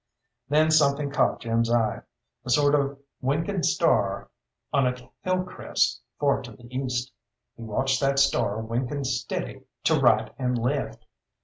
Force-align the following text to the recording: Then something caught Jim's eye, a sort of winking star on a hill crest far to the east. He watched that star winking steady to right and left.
Then 0.49 0.71
something 0.71 1.11
caught 1.11 1.41
Jim's 1.41 1.71
eye, 1.71 2.01
a 2.43 2.49
sort 2.49 2.73
of 2.73 2.97
winking 3.21 3.61
star 3.61 4.31
on 4.73 4.87
a 4.87 4.97
hill 5.21 5.43
crest 5.43 6.01
far 6.19 6.41
to 6.41 6.53
the 6.53 6.75
east. 6.75 7.11
He 7.55 7.61
watched 7.61 8.01
that 8.01 8.17
star 8.17 8.59
winking 8.61 9.03
steady 9.03 9.61
to 9.83 9.99
right 9.99 10.33
and 10.39 10.57
left. 10.57 11.05